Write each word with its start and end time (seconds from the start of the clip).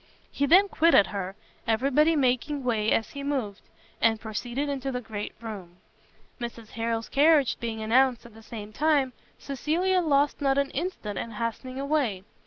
He 0.31 0.47
then 0.47 0.67
quitted 0.67 1.05
her, 1.13 1.35
every 1.67 1.91
body 1.91 2.15
making 2.15 2.63
way 2.63 2.91
as 2.91 3.11
he 3.11 3.21
moved, 3.21 3.61
and 4.01 4.19
proceeded 4.19 4.67
into 4.67 4.91
the 4.91 4.99
great 4.99 5.35
room. 5.39 5.77
Mrs 6.39 6.69
Harrel's 6.71 7.07
carriage 7.07 7.59
being 7.59 7.83
announced 7.83 8.25
at 8.25 8.33
the 8.33 8.41
same 8.41 8.73
time, 8.73 9.13
Cecilia 9.37 10.01
lost 10.01 10.41
not 10.41 10.57
an 10.57 10.71
instant 10.71 11.19
in 11.19 11.29
hastening 11.29 11.79
away. 11.79 12.23